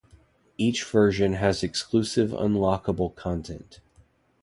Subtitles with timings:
[0.57, 3.81] Each version had exclusive unlockable content.